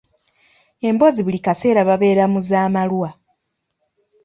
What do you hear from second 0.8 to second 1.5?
Emboozi buli